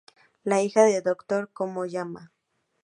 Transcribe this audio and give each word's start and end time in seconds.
La 0.43 0.63
hija 0.63 0.83
del 0.83 1.03
Doctor 1.03 1.51
Yokoyama. 1.55 2.31